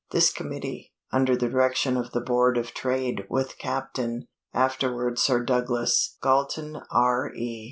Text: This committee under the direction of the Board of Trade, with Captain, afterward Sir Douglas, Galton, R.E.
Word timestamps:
This 0.09 0.33
committee 0.33 0.93
under 1.11 1.37
the 1.37 1.47
direction 1.47 1.95
of 1.95 2.09
the 2.11 2.21
Board 2.21 2.57
of 2.57 2.73
Trade, 2.73 3.27
with 3.29 3.59
Captain, 3.59 4.27
afterward 4.51 5.19
Sir 5.19 5.43
Douglas, 5.43 6.17
Galton, 6.23 6.79
R.E. 6.89 7.59